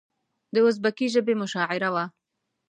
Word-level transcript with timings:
د 0.53 0.55
ازبکي 0.67 1.07
ژبې 1.13 1.33
مشاعره 1.41 1.89
وه. 1.93 2.05